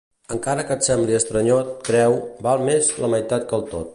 [0.35, 2.17] Encara que et sembli estranyot, creu,
[2.47, 3.87] val més la meitat que el tot.